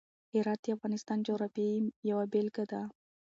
[0.33, 1.71] هرات د افغانستان د جغرافیې
[2.09, 2.81] یوه بېلګه ده.